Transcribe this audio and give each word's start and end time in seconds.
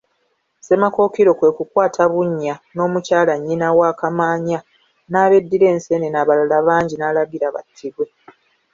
Ssemakookiro 0.57 1.31
kwe 1.39 1.49
kukwata 1.57 2.03
Bunnya 2.13 2.55
n'Omukyala 2.75 3.33
nnyina 3.37 3.67
wa 3.79 3.89
Kamaanya 3.99 4.59
n'abeddira 5.09 5.65
enseenene 5.73 6.17
abalala 6.23 6.57
bangi 6.67 6.95
n'alagira 6.97 7.47
battibwe. 7.55 8.05